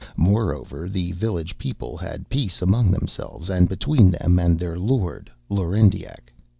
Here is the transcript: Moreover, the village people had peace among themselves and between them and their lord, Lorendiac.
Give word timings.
Moreover, 0.17 0.89
the 0.89 1.11
village 1.11 1.59
people 1.59 1.95
had 1.95 2.27
peace 2.27 2.59
among 2.63 2.89
themselves 2.89 3.51
and 3.51 3.69
between 3.69 4.09
them 4.09 4.39
and 4.39 4.57
their 4.57 4.79
lord, 4.79 5.31
Lorendiac. 5.47 6.33